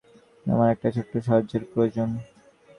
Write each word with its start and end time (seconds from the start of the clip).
আমার 0.45 0.67
একটা 0.71 0.87
ছোট্ট 0.95 1.13
সাহায্যের 1.17 1.63
প্রয়োজন। 1.71 2.09